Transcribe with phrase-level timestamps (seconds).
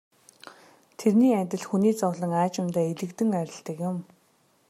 [0.99, 3.97] Тэрний адил хүний зовлон аажимдаа элэгдэн арилдаг юм.